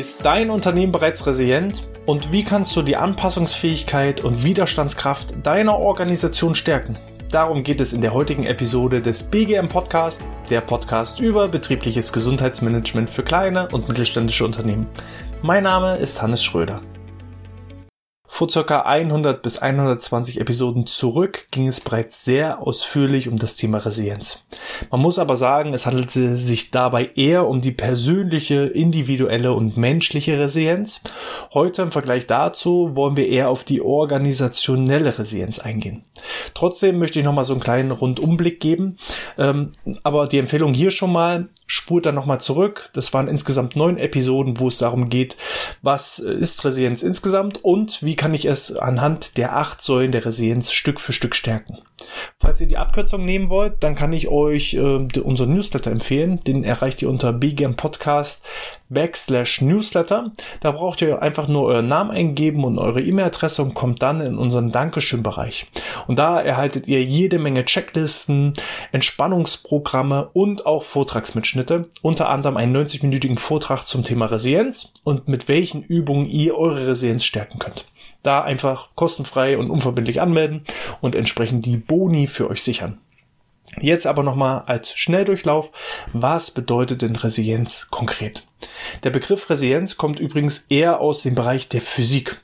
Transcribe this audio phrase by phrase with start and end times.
[0.00, 1.86] Ist dein Unternehmen bereits resilient?
[2.06, 6.96] Und wie kannst du die Anpassungsfähigkeit und Widerstandskraft deiner Organisation stärken?
[7.30, 13.10] Darum geht es in der heutigen Episode des BGM Podcast, der Podcast über betriebliches Gesundheitsmanagement
[13.10, 14.86] für kleine und mittelständische Unternehmen.
[15.42, 16.80] Mein Name ist Hannes Schröder.
[18.40, 18.80] Vor ca.
[18.80, 24.46] 100 bis 120 Episoden zurück ging es bereits sehr ausführlich um das Thema Resilienz.
[24.90, 30.38] Man muss aber sagen, es handelte sich dabei eher um die persönliche, individuelle und menschliche
[30.38, 31.02] Resilienz.
[31.52, 36.06] Heute im Vergleich dazu wollen wir eher auf die organisationelle Resilienz eingehen.
[36.54, 38.96] Trotzdem möchte ich nochmal so einen kleinen Rundumblick geben.
[39.38, 42.90] Ähm, aber die Empfehlung hier schon mal, spurt dann nochmal zurück.
[42.94, 45.36] Das waren insgesamt neun Episoden, wo es darum geht,
[45.82, 50.72] was ist Resilienz insgesamt und wie kann ich es anhand der acht Säulen der Resilienz
[50.72, 51.78] Stück für Stück stärken.
[52.38, 54.80] Falls ihr die Abkürzung nehmen wollt, dann kann ich euch äh,
[55.20, 56.42] unseren Newsletter empfehlen.
[56.44, 57.76] Den erreicht ihr unter BGM
[58.88, 60.32] backslash Newsletter.
[60.60, 64.38] Da braucht ihr einfach nur euren Namen eingeben und eure E-Mail-Adresse und kommt dann in
[64.38, 65.66] unseren Dankeschön-Bereich.
[66.06, 68.54] Und da erhaltet ihr jede Menge Checklisten,
[68.92, 71.88] Entspannungsprogramme und auch Vortragsmitschnitte.
[72.02, 77.24] Unter anderem einen 90-minütigen Vortrag zum Thema Resilienz und mit welchen Übungen ihr eure Resilienz
[77.24, 77.84] stärken könnt.
[78.22, 80.62] Da einfach kostenfrei und unverbindlich anmelden
[81.00, 82.98] und entsprechend die Boni für euch sichern.
[83.78, 85.70] Jetzt aber nochmal als Schnelldurchlauf.
[86.12, 88.44] Was bedeutet denn Resilienz konkret?
[89.04, 92.40] Der Begriff Resilienz kommt übrigens eher aus dem Bereich der Physik.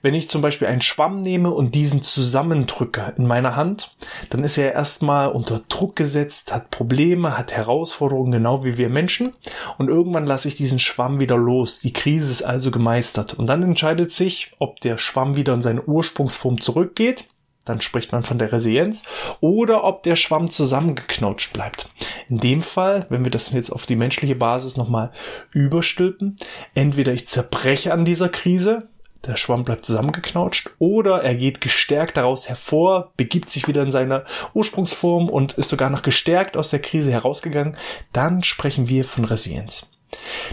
[0.00, 3.94] Wenn ich zum Beispiel einen Schwamm nehme und diesen zusammendrücke in meiner Hand,
[4.30, 9.34] dann ist er erstmal unter Druck gesetzt, hat Probleme, hat Herausforderungen, genau wie wir Menschen.
[9.76, 11.80] Und irgendwann lasse ich diesen Schwamm wieder los.
[11.80, 13.34] Die Krise ist also gemeistert.
[13.34, 17.26] Und dann entscheidet sich, ob der Schwamm wieder in seine Ursprungsform zurückgeht
[17.70, 19.04] dann spricht man von der Resilienz,
[19.40, 21.88] oder ob der Schwamm zusammengeknautscht bleibt.
[22.28, 25.12] In dem Fall, wenn wir das jetzt auf die menschliche Basis nochmal
[25.52, 26.36] überstülpen,
[26.74, 28.88] entweder ich zerbreche an dieser Krise,
[29.26, 34.24] der Schwamm bleibt zusammengeknautscht, oder er geht gestärkt daraus hervor, begibt sich wieder in seine
[34.54, 37.76] Ursprungsform und ist sogar noch gestärkt aus der Krise herausgegangen,
[38.12, 39.88] dann sprechen wir von Resilienz.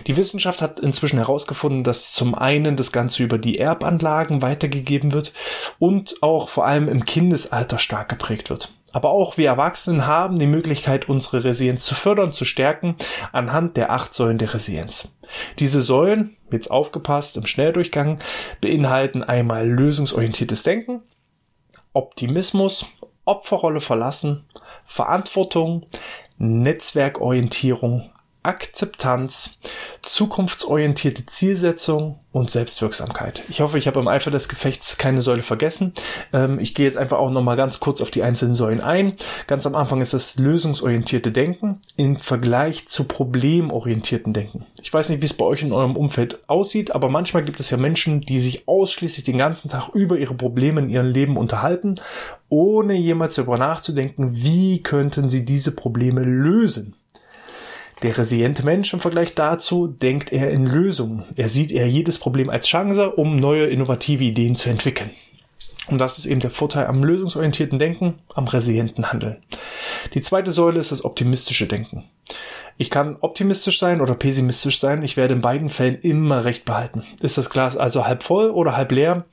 [0.05, 5.33] Die Wissenschaft hat inzwischen herausgefunden, dass zum einen das Ganze über die Erbanlagen weitergegeben wird
[5.79, 8.71] und auch vor allem im Kindesalter stark geprägt wird.
[8.93, 12.95] Aber auch wir Erwachsenen haben die Möglichkeit, unsere Resilienz zu fördern, zu stärken,
[13.31, 15.09] anhand der acht Säulen der Resilienz.
[15.59, 18.19] Diese Säulen, jetzt aufgepasst im Schnelldurchgang,
[18.61, 21.01] beinhalten einmal lösungsorientiertes Denken,
[21.93, 22.85] Optimismus,
[23.25, 24.45] Opferrolle verlassen,
[24.85, 25.85] Verantwortung,
[26.37, 28.09] Netzwerkorientierung,
[28.47, 29.59] Akzeptanz,
[30.01, 33.41] zukunftsorientierte Zielsetzung und Selbstwirksamkeit.
[33.49, 35.93] Ich hoffe, ich habe im Eifer des Gefechts keine Säule vergessen.
[36.31, 39.17] Ähm, ich gehe jetzt einfach auch nochmal ganz kurz auf die einzelnen Säulen ein.
[39.47, 44.65] Ganz am Anfang ist das lösungsorientierte Denken im Vergleich zu problemorientierten Denken.
[44.81, 47.69] Ich weiß nicht, wie es bei euch in eurem Umfeld aussieht, aber manchmal gibt es
[47.69, 51.95] ja Menschen, die sich ausschließlich den ganzen Tag über ihre Probleme in ihrem Leben unterhalten,
[52.49, 56.95] ohne jemals darüber nachzudenken, wie könnten sie diese Probleme lösen.
[58.03, 61.25] Der resiliente Mensch im Vergleich dazu denkt er in Lösungen.
[61.35, 65.09] Er sieht eher jedes Problem als Chance, um neue innovative Ideen zu entwickeln.
[65.87, 69.37] Und das ist eben der Vorteil am lösungsorientierten Denken, am resilienten Handeln.
[70.13, 72.03] Die zweite Säule ist das optimistische Denken.
[72.79, 75.01] Ich kann optimistisch sein oder pessimistisch sein.
[75.01, 77.03] Ich werde in beiden Fällen immer recht behalten.
[77.19, 79.25] Ist das Glas also halb voll oder halb leer?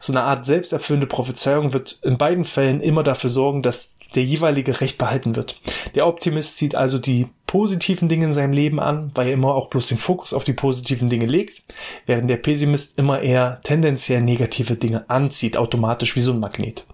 [0.00, 4.80] So eine Art selbsterfüllende Prophezeiung wird in beiden Fällen immer dafür sorgen, dass der jeweilige
[4.80, 5.60] Recht behalten wird.
[5.94, 9.68] Der Optimist sieht also die positiven Dinge in seinem Leben an, weil er immer auch
[9.68, 11.62] bloß den Fokus auf die positiven Dinge legt,
[12.06, 16.86] während der Pessimist immer eher tendenziell negative Dinge anzieht, automatisch wie so ein Magnet.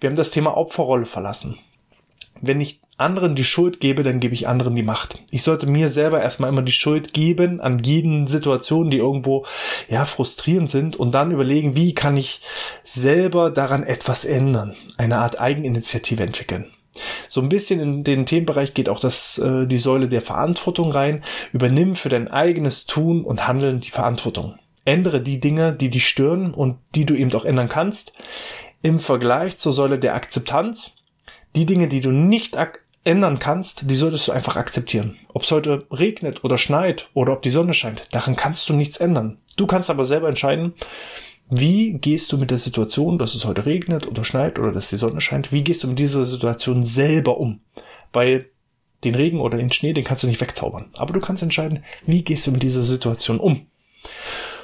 [0.00, 1.58] Wir haben das Thema Opferrolle verlassen
[2.42, 5.18] wenn ich anderen die Schuld gebe, dann gebe ich anderen die Macht.
[5.30, 9.44] Ich sollte mir selber erstmal immer die Schuld geben an jeden Situationen, die irgendwo
[9.88, 12.40] ja frustrierend sind und dann überlegen, wie kann ich
[12.84, 16.66] selber daran etwas ändern, eine Art Eigeninitiative entwickeln.
[17.28, 21.22] So ein bisschen in den Themenbereich geht auch das, äh, die Säule der Verantwortung rein.
[21.52, 24.58] Übernimm für dein eigenes Tun und Handeln die Verantwortung.
[24.84, 28.12] Ändere die Dinge, die dich stören und die du eben auch ändern kannst.
[28.82, 30.96] Im Vergleich zur Säule der Akzeptanz
[31.54, 32.56] die Dinge, die du nicht
[33.04, 35.18] ändern kannst, die solltest du einfach akzeptieren.
[35.28, 38.98] Ob es heute regnet oder schneit oder ob die Sonne scheint, daran kannst du nichts
[38.98, 39.38] ändern.
[39.56, 40.74] Du kannst aber selber entscheiden,
[41.50, 44.96] wie gehst du mit der Situation, dass es heute regnet oder schneit oder dass die
[44.96, 47.60] Sonne scheint, wie gehst du mit dieser Situation selber um?
[48.12, 48.46] Weil
[49.04, 50.90] den Regen oder den Schnee, den kannst du nicht wegzaubern.
[50.96, 53.66] Aber du kannst entscheiden, wie gehst du mit dieser Situation um.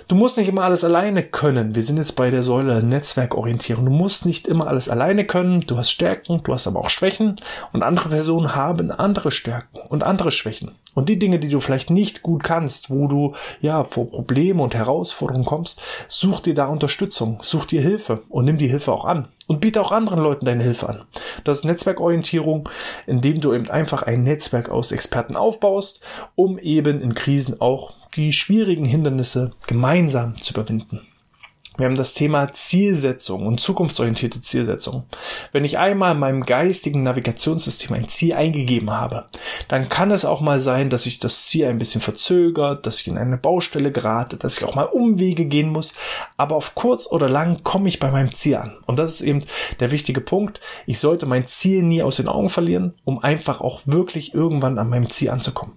[0.09, 1.75] Du musst nicht immer alles alleine können.
[1.75, 3.85] Wir sind jetzt bei der Säule Netzwerkorientierung.
[3.85, 5.61] Du musst nicht immer alles alleine können.
[5.67, 7.37] Du hast Stärken, du hast aber auch Schwächen
[7.75, 10.71] und andere Personen haben andere Stärken und andere Schwächen.
[10.95, 14.75] Und die Dinge, die du vielleicht nicht gut kannst, wo du ja vor Probleme und
[14.75, 19.29] Herausforderungen kommst, such dir da Unterstützung, such dir Hilfe und nimm die Hilfe auch an
[19.49, 21.03] und biete auch anderen Leuten deine Hilfe an.
[21.43, 22.69] Das ist Netzwerkorientierung,
[23.09, 26.05] indem du eben einfach ein Netzwerk aus Experten aufbaust,
[26.37, 31.08] um eben in Krisen auch die schwierigen Hindernisse gemeinsam zu überwinden.
[31.79, 35.05] Wir haben das Thema Zielsetzung und zukunftsorientierte Zielsetzung.
[35.53, 39.27] Wenn ich einmal in meinem geistigen Navigationssystem ein Ziel eingegeben habe,
[39.69, 43.07] dann kann es auch mal sein, dass sich das Ziel ein bisschen verzögert, dass ich
[43.07, 45.95] in eine Baustelle gerate, dass ich auch mal Umwege gehen muss.
[46.37, 48.77] Aber auf kurz oder lang komme ich bei meinem Ziel an.
[48.87, 49.45] Und das ist eben
[49.79, 50.61] der wichtige Punkt.
[50.85, 54.89] Ich sollte mein Ziel nie aus den Augen verlieren, um einfach auch wirklich irgendwann an
[54.89, 55.75] meinem Ziel anzukommen.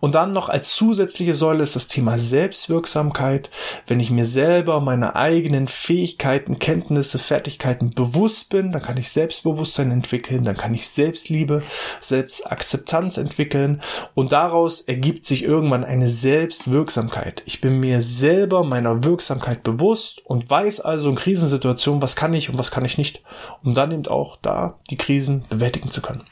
[0.00, 3.50] Und dann noch als zusätzliche Säule ist das Thema Selbstwirksamkeit.
[3.86, 9.90] Wenn ich mir selber meine eigenen Fähigkeiten, Kenntnisse, Fertigkeiten bewusst bin, dann kann ich Selbstbewusstsein
[9.90, 11.62] entwickeln, dann kann ich Selbstliebe,
[12.00, 13.82] Selbstakzeptanz entwickeln
[14.14, 17.42] und daraus ergibt sich irgendwann eine Selbstwirksamkeit.
[17.46, 22.50] Ich bin mir selber meiner Wirksamkeit bewusst und weiß also in Krisensituationen, was kann ich
[22.50, 23.22] und was kann ich nicht,
[23.62, 26.22] um dann eben auch da die Krisen bewältigen zu können.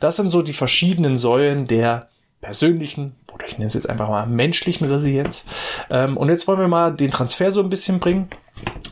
[0.00, 2.08] Das sind so die verschiedenen Säulen der
[2.46, 5.46] persönlichen oder ich nenne es jetzt einfach mal menschlichen Resilienz.
[5.90, 8.30] Ähm, und jetzt wollen wir mal den Transfer so ein bisschen bringen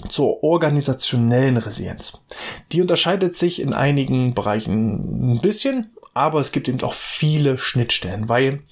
[0.08, 2.24] zur organisationellen Resilienz.
[2.72, 8.28] Die unterscheidet sich in einigen Bereichen ein bisschen, aber es gibt eben auch viele Schnittstellen,
[8.28, 8.64] weil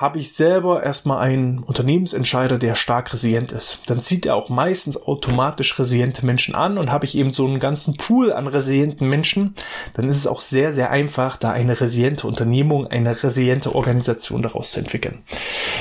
[0.00, 3.82] habe ich selber erstmal einen Unternehmensentscheider, der stark resilient ist.
[3.84, 7.60] Dann zieht er auch meistens automatisch resiliente Menschen an und habe ich eben so einen
[7.60, 9.54] ganzen Pool an resilienten Menschen,
[9.92, 14.72] dann ist es auch sehr, sehr einfach, da eine resiliente Unternehmung, eine resiliente Organisation daraus
[14.72, 15.18] zu entwickeln.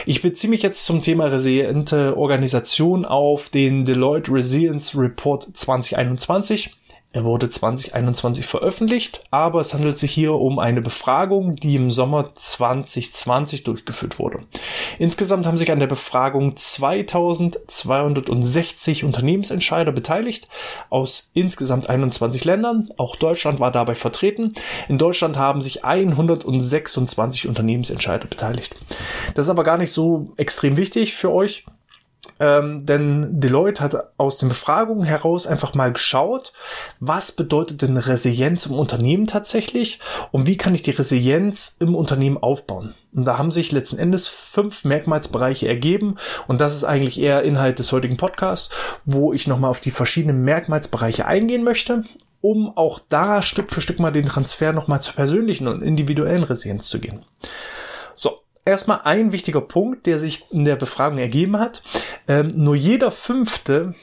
[0.05, 6.78] Ich beziehe mich jetzt zum Thema resiliente Organisation auf den Deloitte Resilience Report 2021.
[7.11, 12.35] Er wurde 2021 veröffentlicht, aber es handelt sich hier um eine Befragung, die im Sommer
[12.35, 14.41] 2020 durchgeführt wurde.
[14.99, 20.47] Insgesamt haben sich an der Befragung 2260 Unternehmensentscheider beteiligt
[20.91, 22.89] aus insgesamt 21 Ländern.
[22.97, 24.53] Auch Deutschland war dabei vertreten.
[24.87, 28.75] In Deutschland haben sich 126 Unternehmensentscheider beteiligt.
[29.33, 31.65] Das ist aber gar nicht so extrem wichtig für euch.
[32.39, 36.53] Ähm, denn Deloitte hat aus den Befragungen heraus einfach mal geschaut,
[36.99, 39.99] was bedeutet denn Resilienz im Unternehmen tatsächlich
[40.31, 42.93] und wie kann ich die Resilienz im Unternehmen aufbauen.
[43.13, 46.15] Und da haben sich letzten Endes fünf Merkmalsbereiche ergeben
[46.47, 48.73] und das ist eigentlich eher Inhalt des heutigen Podcasts,
[49.05, 52.03] wo ich nochmal auf die verschiedenen Merkmalsbereiche eingehen möchte
[52.41, 56.87] um auch da Stück für Stück mal den Transfer nochmal zur persönlichen und individuellen Resilienz
[56.87, 57.19] zu gehen.
[58.69, 61.81] Erstmal ein wichtiger Punkt, der sich in der Befragung ergeben hat.
[62.27, 63.95] Ähm, nur jeder fünfte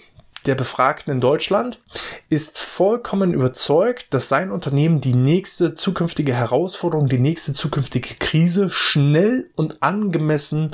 [0.46, 1.80] der Befragten in Deutschland
[2.28, 9.50] ist vollkommen überzeugt, dass sein Unternehmen die nächste zukünftige Herausforderung, die nächste zukünftige Krise schnell
[9.54, 10.72] und angemessen,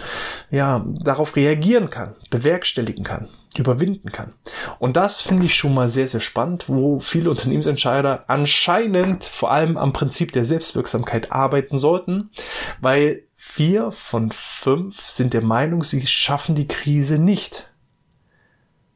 [0.50, 4.32] ja, darauf reagieren kann, bewerkstelligen kann, überwinden kann.
[4.78, 9.76] Und das finde ich schon mal sehr, sehr spannend, wo viele Unternehmensentscheider anscheinend vor allem
[9.76, 12.30] am Prinzip der Selbstwirksamkeit arbeiten sollten,
[12.80, 17.70] weil Vier von fünf sind der Meinung, sie schaffen die Krise nicht.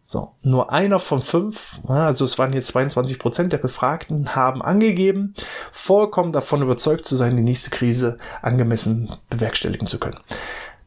[0.02, 5.34] So, nur einer von fünf, also es waren jetzt 22 Prozent der Befragten, haben angegeben,
[5.72, 10.20] vollkommen davon überzeugt zu sein, die nächste Krise angemessen bewerkstelligen zu können.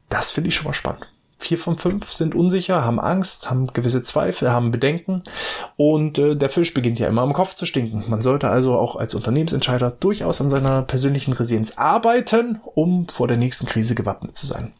[0.07, 1.07] Das finde ich schon mal spannend
[1.39, 5.23] vier von fünf sind unsicher, haben Angst, haben gewisse Zweifel, haben Bedenken
[5.77, 8.03] und äh, der Fisch beginnt ja immer am Kopf zu stinken.
[8.07, 13.37] Man sollte also auch als Unternehmensentscheider durchaus an seiner persönlichen Resilienz arbeiten, um vor der
[13.37, 14.73] nächsten Krise gewappnet zu sein.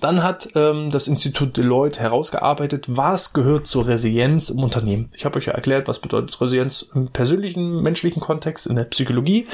[0.00, 5.10] Dann hat ähm, das Institut Deloitte herausgearbeitet, was gehört zur Resilienz im Unternehmen.
[5.14, 9.46] Ich habe euch ja erklärt, was bedeutet Resilienz im persönlichen, menschlichen Kontext, in der Psychologie.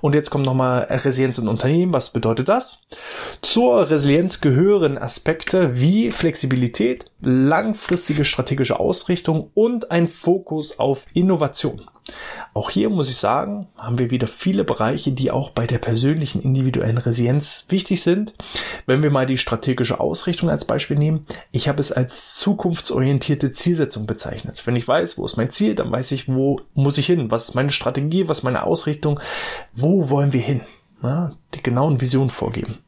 [0.00, 1.92] Und jetzt kommt nochmal Resilienz im Unternehmen.
[1.92, 2.80] Was bedeutet das?
[3.42, 11.82] Zur Resilienz gehören Aspekte wie Flexibilität, langfristige strategische Ausrichtung und ein Fokus auf Innovation.
[12.52, 16.42] Auch hier muss ich sagen, haben wir wieder viele Bereiche, die auch bei der persönlichen
[16.42, 18.34] individuellen Resilienz wichtig sind.
[18.86, 24.06] Wenn wir mal die strategische Ausrichtung als Beispiel nehmen, ich habe es als zukunftsorientierte Zielsetzung
[24.06, 24.66] bezeichnet.
[24.66, 27.50] Wenn ich weiß, wo ist mein Ziel, dann weiß ich, wo muss ich hin, was
[27.50, 29.20] ist meine Strategie, was ist meine Ausrichtung,
[29.72, 30.62] wo wollen wir hin.
[31.02, 32.78] Ja, die genauen Visionen vorgeben.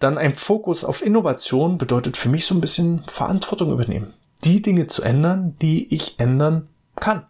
[0.00, 4.14] Dann ein Fokus auf Innovation bedeutet für mich so ein bisschen Verantwortung übernehmen.
[4.44, 7.26] Die Dinge zu ändern, die ich ändern kann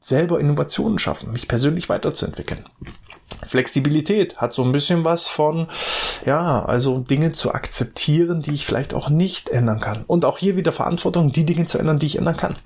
[0.00, 2.64] selber Innovationen schaffen, mich persönlich weiterzuentwickeln.
[3.46, 5.68] Flexibilität hat so ein bisschen was von,
[6.24, 10.04] ja, also Dinge zu akzeptieren, die ich vielleicht auch nicht ändern kann.
[10.06, 12.56] Und auch hier wieder Verantwortung, die Dinge zu ändern, die ich ändern kann.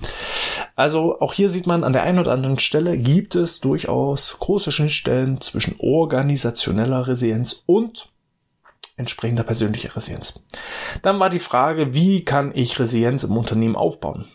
[0.77, 4.73] Also auch hier sieht man an der einen oder anderen Stelle gibt es durchaus große
[4.73, 8.09] Schnittstellen zwischen organisationeller Resilienz und
[8.97, 10.43] entsprechender persönlicher Resilienz.
[11.03, 14.29] Dann war die Frage, wie kann ich Resilienz im Unternehmen aufbauen?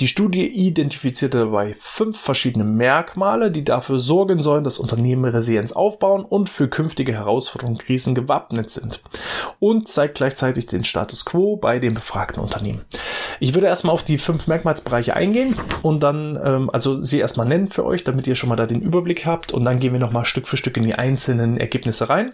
[0.00, 6.24] Die Studie identifizierte dabei fünf verschiedene Merkmale, die dafür sorgen sollen, dass Unternehmen Resilienz aufbauen
[6.24, 9.02] und für künftige Herausforderungen und Krisen gewappnet sind
[9.58, 12.84] und zeigt gleichzeitig den Status quo bei den befragten Unternehmen.
[13.40, 17.68] Ich würde erstmal auf die fünf Merkmalsbereiche eingehen und dann ähm, also sie erstmal nennen
[17.68, 20.24] für euch, damit ihr schon mal da den Überblick habt und dann gehen wir nochmal
[20.24, 22.32] Stück für Stück in die einzelnen Ergebnisse rein.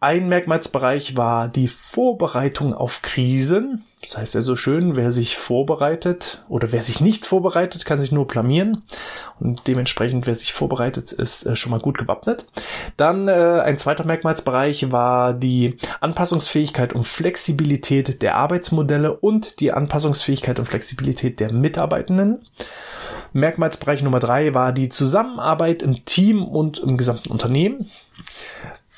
[0.00, 3.84] Ein Merkmalsbereich war die Vorbereitung auf Krisen.
[4.04, 8.12] Das heißt ja so schön, wer sich vorbereitet oder wer sich nicht vorbereitet, kann sich
[8.12, 8.82] nur blamieren.
[9.40, 12.46] Und dementsprechend, wer sich vorbereitet, ist äh, schon mal gut gewappnet.
[12.98, 20.58] Dann äh, ein zweiter Merkmalsbereich war die Anpassungsfähigkeit und Flexibilität der Arbeitsmodelle und die Anpassungsfähigkeit
[20.58, 22.46] und Flexibilität der Mitarbeitenden.
[23.32, 27.90] Merkmalsbereich Nummer drei war die Zusammenarbeit im Team und im gesamten Unternehmen.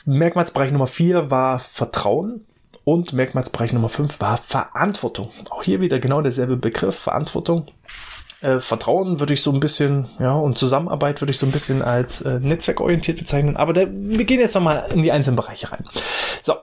[0.05, 2.45] Merkmalsbereich Nummer vier war Vertrauen.
[2.89, 5.33] Und Merkmalsbereich Nummer 5 war Verantwortung.
[5.51, 7.67] Auch hier wieder genau derselbe Begriff, Verantwortung.
[8.43, 11.83] Äh, Vertrauen würde ich so ein bisschen, ja, und Zusammenarbeit würde ich so ein bisschen
[11.83, 13.57] als äh, netzwerkorientiert bezeichnen.
[13.57, 15.85] Aber der, wir gehen jetzt nochmal in die einzelnen Bereiche rein.
[16.43, 16.55] So,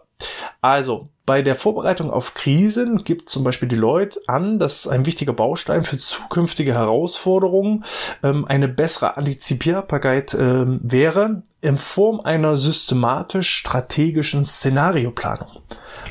[0.62, 5.84] also bei der Vorbereitung auf Krisen gibt zum Beispiel Deloitte an, dass ein wichtiger Baustein
[5.84, 7.86] für zukünftige Herausforderungen
[8.24, 15.50] ähm, eine bessere Antizipierbarkeit ähm, wäre in Form einer systematisch strategischen Szenarioplanung.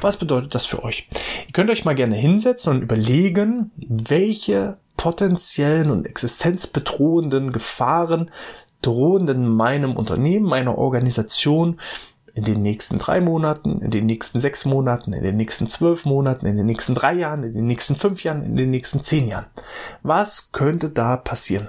[0.00, 1.08] Was bedeutet das für euch?
[1.46, 8.30] Ihr könnt euch mal gerne hinsetzen und überlegen, welche potenziellen und existenzbedrohenden Gefahren
[8.82, 11.80] drohen denn meinem Unternehmen, meiner Organisation
[12.34, 16.46] in den nächsten drei Monaten, in den nächsten sechs Monaten, in den nächsten zwölf Monaten,
[16.46, 19.46] in den nächsten drei Jahren, in den nächsten fünf Jahren, in den nächsten zehn Jahren.
[20.02, 21.68] Was könnte da passieren?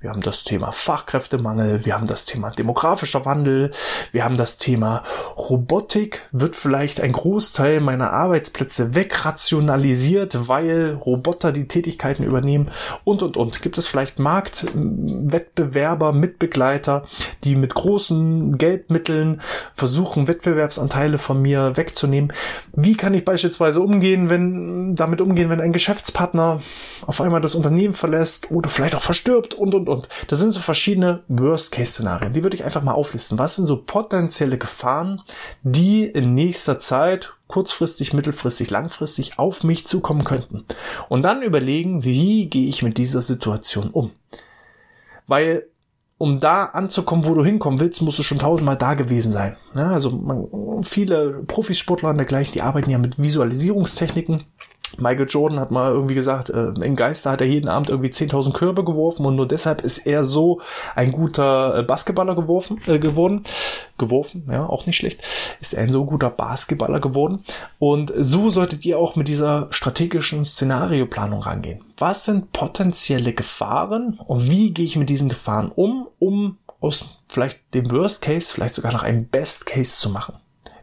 [0.00, 3.70] Wir haben das Thema Fachkräftemangel, wir haben das Thema demografischer Wandel,
[4.12, 5.02] wir haben das Thema
[5.36, 12.70] Robotik, wird vielleicht ein Großteil meiner Arbeitsplätze wegrationalisiert, weil Roboter die Tätigkeiten übernehmen
[13.04, 13.60] und und und.
[13.60, 17.04] Gibt es vielleicht Marktwettbewerber, Mitbegleiter,
[17.44, 19.42] die mit großen Geldmitteln
[19.74, 22.32] versuchen, Wettbewerbsanteile von mir wegzunehmen?
[22.72, 26.62] Wie kann ich beispielsweise umgehen, wenn damit umgehen, wenn ein Geschäftspartner
[27.06, 30.08] auf einmal das Unternehmen verlässt oder vielleicht auch verstirbt und, und, und.
[30.28, 32.32] Das sind so verschiedene Worst-Case-Szenarien.
[32.32, 33.38] Die würde ich einfach mal auflisten.
[33.38, 35.22] Was sind so potenzielle Gefahren,
[35.62, 40.64] die in nächster Zeit kurzfristig, mittelfristig, langfristig auf mich zukommen könnten?
[41.08, 44.12] Und dann überlegen, wie gehe ich mit dieser Situation um?
[45.26, 45.66] Weil
[46.20, 49.56] um da anzukommen, wo du hinkommen willst, musst du schon tausendmal da gewesen sein.
[49.74, 54.44] Ja, also man, viele Profisportler und dergleichen, die arbeiten ja mit Visualisierungstechniken.
[54.98, 58.52] Michael Jordan hat mal irgendwie gesagt, äh, im Geister hat er jeden Abend irgendwie 10.000
[58.52, 60.60] Körbe geworfen und nur deshalb ist er so
[60.94, 63.42] ein guter äh, Basketballer geworfen, äh, geworden.
[63.98, 65.22] Geworfen, ja, auch nicht schlecht.
[65.60, 67.44] Ist er ein so guter Basketballer geworden.
[67.78, 71.84] Und so solltet ihr auch mit dieser strategischen Szenarioplanung rangehen.
[71.98, 77.74] Was sind potenzielle Gefahren und wie gehe ich mit diesen Gefahren um, um aus vielleicht
[77.74, 80.36] dem Worst Case vielleicht sogar noch einen Best Case zu machen?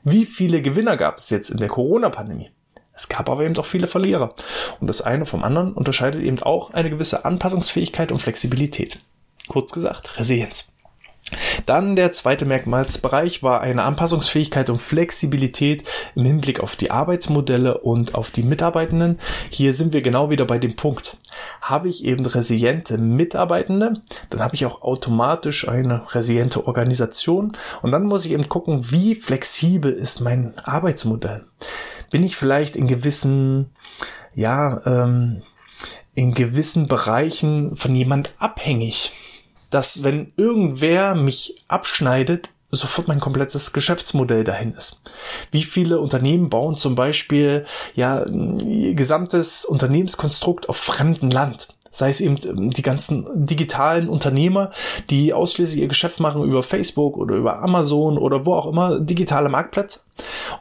[0.04, 2.52] Wie viele Gewinner gab es jetzt in der Corona-Pandemie?
[2.98, 4.34] Es gab aber eben auch viele Verlierer.
[4.80, 9.00] Und das eine vom anderen unterscheidet eben auch eine gewisse Anpassungsfähigkeit und Flexibilität.
[9.48, 10.68] Kurz gesagt, Resilienz.
[11.66, 15.84] Dann der zweite Merkmalsbereich war eine Anpassungsfähigkeit und Flexibilität
[16.16, 19.20] im Hinblick auf die Arbeitsmodelle und auf die Mitarbeitenden.
[19.50, 21.18] Hier sind wir genau wieder bei dem Punkt.
[21.62, 27.52] Habe ich eben resiliente Mitarbeitende, dann habe ich auch automatisch eine resiliente Organisation
[27.82, 31.46] und dann muss ich eben gucken, wie flexibel ist mein Arbeitsmodell
[32.10, 33.72] bin ich vielleicht in gewissen,
[34.36, 35.42] ja, ähm,
[36.16, 39.12] in gewissen Bereichen von jemand abhängig.
[39.70, 45.02] Dass wenn irgendwer mich abschneidet, sofort mein komplettes Geschäftsmodell dahin ist.
[45.52, 51.70] Wie viele Unternehmen bauen zum Beispiel ja ihr gesamtes Unternehmenskonstrukt auf fremdem Land?
[51.92, 54.72] Sei es eben ähm, die ganzen digitalen Unternehmer,
[55.10, 59.50] die ausschließlich ihr Geschäft machen über Facebook oder über Amazon oder wo auch immer, digitale
[59.50, 60.02] Marktplätze.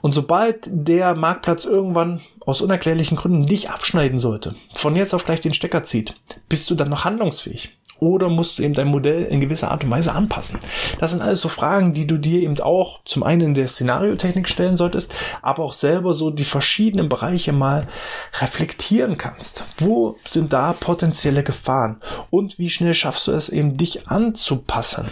[0.03, 5.41] Und sobald der Marktplatz irgendwann aus unerklärlichen Gründen dich abschneiden sollte, von jetzt auf gleich
[5.41, 6.15] den Stecker zieht,
[6.49, 7.77] bist du dann noch handlungsfähig?
[8.01, 10.59] Oder musst du eben dein Modell in gewisser Art und Weise anpassen?
[10.99, 14.49] Das sind alles so Fragen, die du dir eben auch zum einen in der Szenariotechnik
[14.49, 17.87] stellen solltest, aber auch selber so die verschiedenen Bereiche mal
[18.41, 19.65] reflektieren kannst.
[19.79, 22.01] Wo sind da potenzielle Gefahren?
[22.31, 25.07] Und wie schnell schaffst du es eben, dich anzupassen?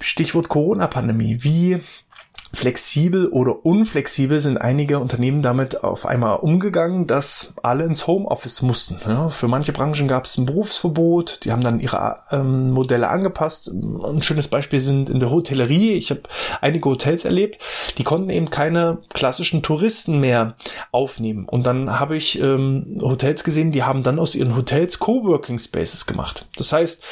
[0.00, 1.38] Stichwort Corona-Pandemie.
[1.40, 1.80] Wie
[2.54, 8.98] flexibel oder unflexibel sind einige Unternehmen damit auf einmal umgegangen, dass alle ins Homeoffice mussten.
[9.06, 13.68] Ja, für manche Branchen gab es ein Berufsverbot, die haben dann ihre ähm, Modelle angepasst.
[13.72, 15.92] Ein schönes Beispiel sind in der Hotellerie.
[15.92, 16.22] Ich habe
[16.60, 17.58] einige Hotels erlebt,
[17.96, 20.54] die konnten eben keine klassischen Touristen mehr
[20.90, 21.48] aufnehmen.
[21.48, 26.04] Und dann habe ich ähm, Hotels gesehen, die haben dann aus ihren Hotels Coworking Spaces
[26.04, 26.46] gemacht.
[26.56, 27.02] Das heißt,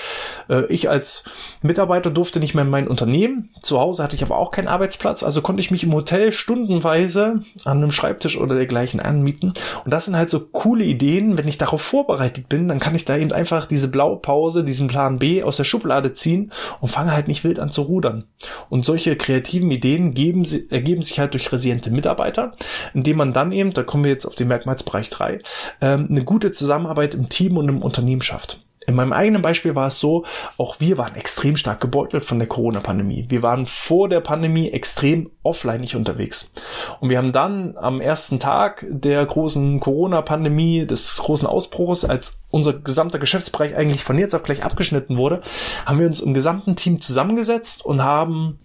[0.51, 1.25] äh, ich als
[1.63, 3.51] Mitarbeiter durfte nicht mehr in mein Unternehmen.
[3.63, 7.45] Zu Hause hatte ich aber auch keinen Arbeitsplatz also konnte ich mich im Hotel stundenweise
[7.65, 9.53] an einem Schreibtisch oder dergleichen anmieten.
[9.85, 11.39] Und das sind halt so coole Ideen.
[11.39, 15.21] Wenn ich darauf vorbereitet bin, dann kann ich da eben einfach diese Blaupause, diesen Plan
[15.21, 18.25] B aus der Schublade ziehen und fange halt nicht wild an zu rudern.
[18.71, 22.57] Und solche kreativen Ideen geben, ergeben sich halt durch resiliente Mitarbeiter,
[22.93, 25.39] indem man dann eben, da kommen wir jetzt auf den Merkmalsbereich 3,
[25.81, 28.59] ähm, eine gute Zusammenarbeit im Team und im Unternehmen schafft.
[28.87, 30.25] In meinem eigenen Beispiel war es so,
[30.57, 33.27] auch wir waren extrem stark gebeutelt von der Corona-Pandemie.
[33.29, 36.55] Wir waren vor der Pandemie extrem offlineig unterwegs.
[36.99, 42.73] Und wir haben dann am ersten Tag der großen Corona-Pandemie, des großen Ausbruchs, als unser
[42.73, 45.43] gesamter Geschäftsbereich eigentlich von jetzt auf gleich abgeschnitten wurde,
[45.85, 48.59] haben wir uns im gesamten Team zusammengesetzt und haben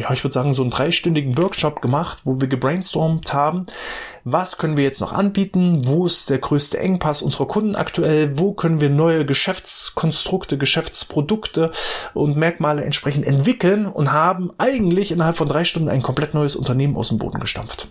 [0.00, 3.66] ja, ich würde sagen, so einen dreistündigen Workshop gemacht, wo wir gebrainstormt haben,
[4.24, 8.52] was können wir jetzt noch anbieten, wo ist der größte Engpass unserer Kunden aktuell, wo
[8.52, 11.70] können wir neue Geschäftskonstrukte, Geschäftsprodukte
[12.14, 16.96] und Merkmale entsprechend entwickeln und haben eigentlich innerhalb von drei Stunden ein komplett neues Unternehmen
[16.96, 17.88] aus dem Boden gestampft.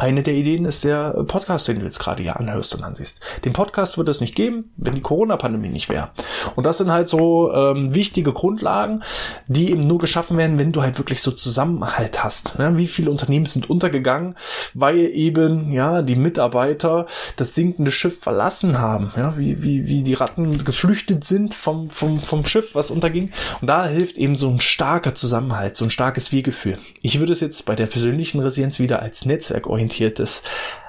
[0.00, 3.20] Eine der Ideen ist der Podcast, den du jetzt gerade hier anhörst und ansiehst.
[3.44, 6.10] Den Podcast wird es nicht geben, wenn die Corona-Pandemie nicht wäre.
[6.54, 9.02] Und das sind halt so ähm, wichtige Grundlagen,
[9.48, 12.54] die eben nur geschaffen werden, wenn du halt wirklich so Zusammenhalt hast.
[12.60, 14.36] Ja, wie viele Unternehmen sind untergegangen,
[14.72, 19.12] weil eben ja die Mitarbeiter das sinkende Schiff verlassen haben.
[19.16, 23.32] Ja, wie, wie, wie die Ratten geflüchtet sind vom, vom, vom Schiff, was unterging.
[23.60, 26.78] Und da hilft eben so ein starker Zusammenhalt, so ein starkes Wir-Gefühl.
[27.02, 30.42] Ich würde es jetzt bei der persönlichen Resilienz wieder als Netzwerk orientieren orientiertes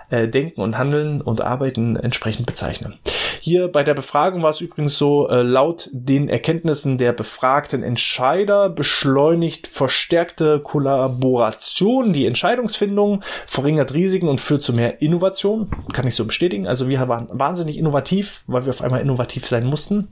[0.10, 2.98] äh, Denken und Handeln und Arbeiten entsprechend bezeichnen.
[3.39, 8.69] Hier bei der Befragung war es übrigens so, äh, laut den Erkenntnissen der befragten Entscheider
[8.69, 15.70] beschleunigt verstärkte Kollaboration die Entscheidungsfindung, verringert Risiken und führt zu mehr Innovation.
[15.94, 16.68] Kann ich so bestätigen.
[16.68, 20.09] Also wir waren wahnsinnig innovativ, weil wir auf einmal innovativ sein mussten.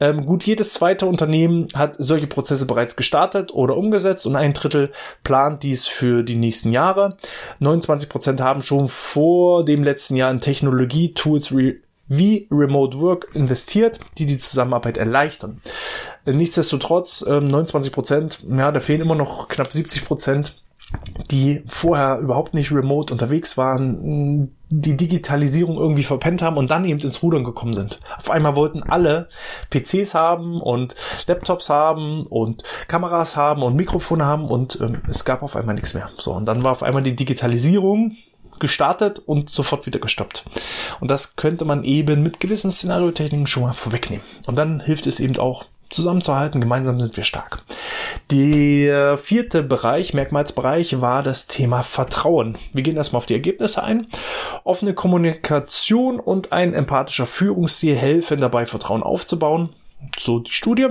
[0.00, 4.92] Ähm, gut jedes zweite Unternehmen hat solche Prozesse bereits gestartet oder umgesetzt und ein Drittel
[5.24, 7.16] plant dies für die nächsten Jahre.
[7.60, 11.54] 29 Prozent haben schon vor dem letzten Jahr in Technologie-Tools
[12.08, 15.60] wie Remote Work investiert, die die Zusammenarbeit erleichtern.
[16.24, 20.56] Nichtsdestotrotz, 29 ähm, Prozent, ja, da fehlen immer noch knapp 70 Prozent,
[21.30, 27.00] die vorher überhaupt nicht remote unterwegs waren, die Digitalisierung irgendwie verpennt haben und dann eben
[27.00, 28.00] ins Rudern gekommen sind.
[28.16, 29.28] Auf einmal wollten alle
[29.70, 30.94] PCs haben und
[31.26, 35.92] Laptops haben und Kameras haben und Mikrofone haben und ähm, es gab auf einmal nichts
[35.92, 36.10] mehr.
[36.16, 38.16] So, und dann war auf einmal die Digitalisierung
[38.60, 40.44] gestartet und sofort wieder gestoppt.
[41.00, 44.24] Und das könnte man eben mit gewissen Szenariotechniken schon mal vorwegnehmen.
[44.46, 46.60] Und dann hilft es eben auch, zusammenzuhalten.
[46.60, 47.62] Gemeinsam sind wir stark.
[48.30, 52.58] Der vierte Bereich, Merkmalsbereich, war das Thema Vertrauen.
[52.72, 54.06] Wir gehen erstmal auf die Ergebnisse ein.
[54.64, 59.70] Offene Kommunikation und ein empathischer Führungsstil helfen dabei, Vertrauen aufzubauen
[60.18, 60.88] so die Studie.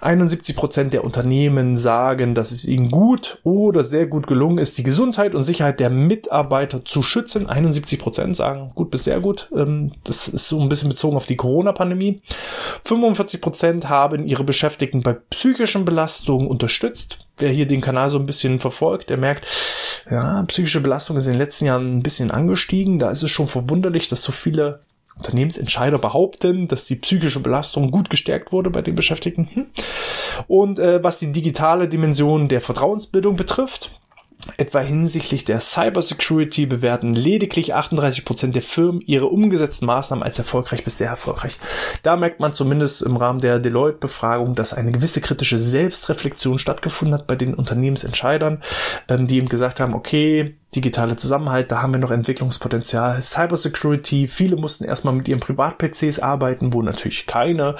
[0.00, 4.82] 71 Prozent der Unternehmen sagen, dass es ihnen gut oder sehr gut gelungen ist, die
[4.82, 7.48] Gesundheit und Sicherheit der Mitarbeiter zu schützen.
[7.48, 9.50] 71 Prozent sagen gut bis sehr gut.
[9.54, 12.22] Ähm, das ist so ein bisschen bezogen auf die Corona-Pandemie.
[12.84, 17.18] 45 Prozent haben ihre Beschäftigten bei psychischen Belastungen unterstützt.
[17.38, 19.46] Wer hier den Kanal so ein bisschen verfolgt, der merkt,
[20.10, 22.98] ja, psychische Belastung ist in den letzten Jahren ein bisschen angestiegen.
[22.98, 24.80] Da ist es schon verwunderlich, dass so viele
[25.16, 29.48] Unternehmensentscheider behaupten, dass die psychische Belastung gut gestärkt wurde bei den Beschäftigten.
[29.52, 29.66] Hm.
[30.46, 33.98] Und äh, was die digitale Dimension der Vertrauensbildung betrifft,
[34.58, 40.98] Etwa hinsichtlich der Cybersecurity bewerten lediglich 38% der Firmen ihre umgesetzten Maßnahmen als erfolgreich bis
[40.98, 41.58] sehr erfolgreich.
[42.02, 47.26] Da merkt man zumindest im Rahmen der Deloitte-Befragung, dass eine gewisse kritische Selbstreflexion stattgefunden hat
[47.26, 48.62] bei den Unternehmensentscheidern,
[49.08, 53.20] ähm, die eben gesagt haben, okay, digitale Zusammenhalt, da haben wir noch Entwicklungspotenzial.
[53.22, 57.76] Cybersecurity, viele mussten erstmal mit ihren Privat-PCs arbeiten, wo natürlich keine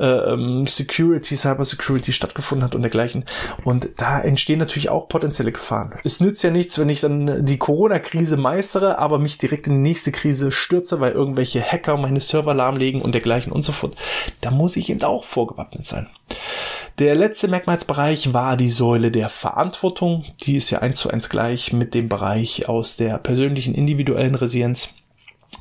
[0.00, 3.24] äh, ähm, Security, Cybersecurity stattgefunden hat und dergleichen.
[3.64, 5.92] Und da entstehen natürlich auch potenzielle Gefahren.
[6.04, 9.88] Es nützt ja nichts, wenn ich dann die Corona-Krise meistere, aber mich direkt in die
[9.88, 13.94] nächste Krise stürze, weil irgendwelche Hacker meine Server lahmlegen und dergleichen und so fort.
[14.40, 16.08] Da muss ich eben auch vorgewappnet sein.
[16.98, 20.24] Der letzte Merkmalsbereich war die Säule der Verantwortung.
[20.40, 24.94] Die ist ja eins zu eins gleich mit dem Bereich aus der persönlichen individuellen Resilienz.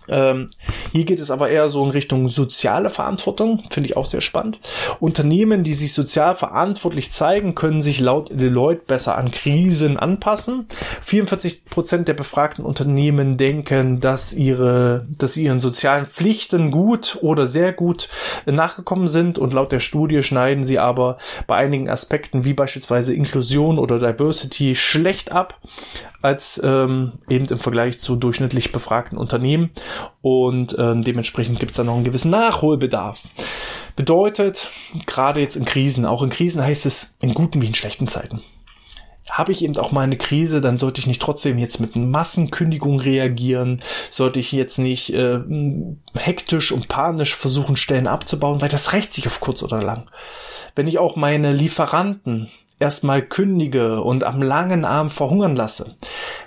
[0.10, 0.50] Ähm,
[0.92, 4.60] hier geht es aber eher so in Richtung soziale Verantwortung, finde ich auch sehr spannend.
[5.00, 10.68] Unternehmen, die sich sozial verantwortlich zeigen, können sich laut Deloitte besser an Krisen anpassen.
[11.02, 17.74] 44 Prozent der befragten Unternehmen denken, dass ihre, dass ihren sozialen Pflichten gut oder sehr
[17.74, 18.08] gut
[18.46, 23.78] nachgekommen sind und laut der Studie schneiden sie aber bei einigen Aspekten wie beispielsweise Inklusion
[23.78, 25.60] oder Diversity schlecht ab
[26.22, 29.70] als ähm, eben im Vergleich zu durchschnittlich befragten Unternehmen
[30.22, 33.24] und ähm, dementsprechend gibt es da noch einen gewissen Nachholbedarf.
[33.96, 34.70] Bedeutet,
[35.08, 38.42] gerade jetzt in Krisen, auch in Krisen heißt es in guten wie in schlechten Zeiten.
[39.30, 43.00] Habe ich eben auch mal eine Krise, dann sollte ich nicht trotzdem jetzt mit Massenkündigung
[43.00, 45.40] reagieren, sollte ich jetzt nicht äh,
[46.16, 50.10] hektisch und panisch versuchen, Stellen abzubauen, weil das rächt sich auf kurz oder lang.
[50.76, 55.96] Wenn ich auch meine Lieferanten erstmal kündige und am langen Arm verhungern lasse.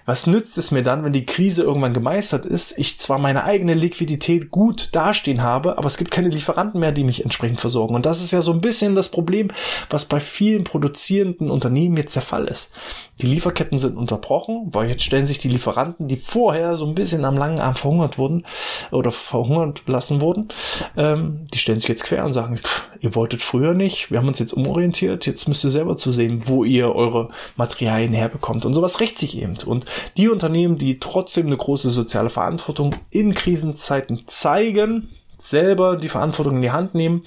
[0.07, 3.75] Was nützt es mir dann, wenn die Krise irgendwann gemeistert ist, ich zwar meine eigene
[3.75, 7.95] Liquidität gut dastehen habe, aber es gibt keine Lieferanten mehr, die mich entsprechend versorgen.
[7.95, 9.49] Und das ist ja so ein bisschen das Problem,
[9.89, 12.73] was bei vielen produzierenden Unternehmen jetzt der Fall ist.
[13.21, 17.25] Die Lieferketten sind unterbrochen, weil jetzt stellen sich die Lieferanten, die vorher so ein bisschen
[17.25, 18.45] am langen Arm verhungert wurden
[18.93, 20.49] oder verhungert lassen wurden,
[20.97, 24.29] ähm, die stellen sich jetzt quer und sagen, pff, ihr wolltet früher nicht, wir haben
[24.29, 28.65] uns jetzt umorientiert, jetzt müsst ihr selber zusehen, wo ihr eure Materialien herbekommt.
[28.65, 29.57] Und sowas rächt sich eben.
[29.65, 36.57] Und die Unternehmen, die trotzdem eine große soziale Verantwortung in Krisenzeiten zeigen, selber die Verantwortung
[36.57, 37.23] in die Hand nehmen,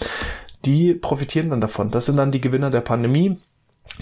[0.66, 1.92] die profitieren dann davon.
[1.92, 3.38] Das sind dann die Gewinner der Pandemie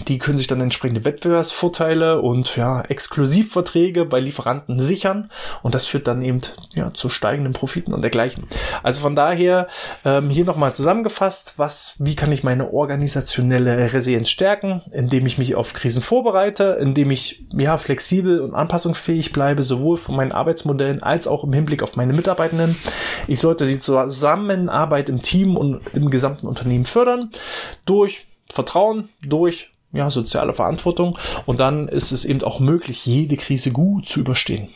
[0.08, 5.30] die können sich dann entsprechende Wettbewerbsvorteile und ja, Exklusivverträge bei Lieferanten sichern
[5.62, 6.40] und das führt dann eben
[6.74, 8.44] ja, zu steigenden Profiten und dergleichen.
[8.82, 9.68] Also von daher
[10.06, 15.56] ähm, hier nochmal zusammengefasst, was, wie kann ich meine organisationelle Resilienz stärken, indem ich mich
[15.56, 21.26] auf Krisen vorbereite, indem ich ja flexibel und anpassungsfähig bleibe, sowohl von meinen Arbeitsmodellen als
[21.26, 22.76] auch im Hinblick auf meine Mitarbeitenden.
[23.26, 27.30] Ich sollte die Zusammenarbeit im Team und im gesamten Unternehmen fördern
[27.84, 33.72] durch Vertrauen, durch ja, soziale Verantwortung und dann ist es eben auch möglich, jede Krise
[33.72, 34.68] gut zu überstehen.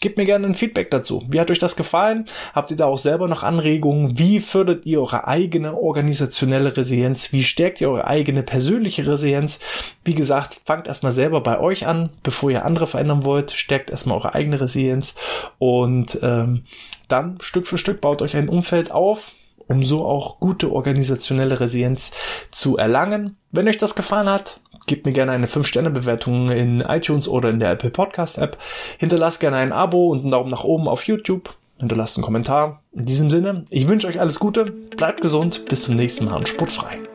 [0.00, 1.24] Gebt mir gerne ein Feedback dazu.
[1.28, 2.26] Wie hat euch das gefallen?
[2.54, 4.18] Habt ihr da auch selber noch Anregungen?
[4.18, 7.32] Wie fördert ihr eure eigene organisationelle Resilienz?
[7.32, 9.58] Wie stärkt ihr eure eigene persönliche Resilienz?
[10.04, 13.52] Wie gesagt, fangt erstmal selber bei euch an, bevor ihr andere verändern wollt.
[13.52, 15.14] Stärkt erstmal eure eigene Resilienz
[15.58, 16.64] und ähm,
[17.08, 19.32] dann Stück für Stück baut euch ein Umfeld auf,
[19.68, 22.12] um so auch gute organisationelle Resilienz
[22.50, 23.36] zu erlangen.
[23.50, 27.72] Wenn euch das gefallen hat, gebt mir gerne eine 5-Sterne-Bewertung in iTunes oder in der
[27.72, 28.58] Apple Podcast App.
[28.98, 31.54] Hinterlasst gerne ein Abo und einen Daumen nach oben auf YouTube.
[31.78, 32.82] Hinterlasst einen Kommentar.
[32.92, 36.48] In diesem Sinne, ich wünsche euch alles Gute, bleibt gesund, bis zum nächsten Mal und
[36.48, 37.05] sportfrei.